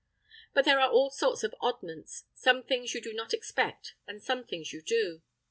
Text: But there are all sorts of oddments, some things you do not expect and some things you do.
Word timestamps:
But 0.55 0.65
there 0.65 0.79
are 0.79 0.89
all 0.89 1.11
sorts 1.11 1.43
of 1.43 1.53
oddments, 1.59 2.23
some 2.33 2.63
things 2.63 2.95
you 2.95 3.01
do 3.01 3.13
not 3.13 3.35
expect 3.35 3.93
and 4.07 4.19
some 4.19 4.43
things 4.43 4.73
you 4.73 4.81
do. 4.81 5.21